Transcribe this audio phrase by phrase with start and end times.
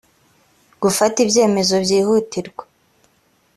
[0.81, 2.63] gufata ibyemezo byihutirwa